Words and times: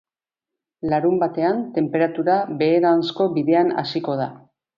Larunbatean 0.93 1.61
tenperatura 1.75 2.39
beheranzko 2.63 3.29
bidean 3.37 3.71
hasiko 3.85 4.19
da. 4.25 4.31